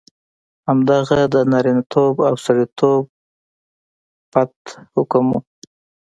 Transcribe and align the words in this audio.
همدغه 0.67 1.19
د 1.33 1.35
نارینتوب 1.51 2.15
او 2.27 2.35
سړیتوب 2.45 3.01
پت 4.31 4.53
حکم 4.95 5.25
وو. 5.31 5.39